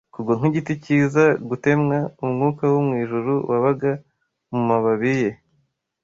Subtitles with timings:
[0.13, 3.91] kugwa 'nk'igiti cyiza, gutemwa; Umwuka wo mwijuru wabaga
[4.51, 5.31] mumababi ye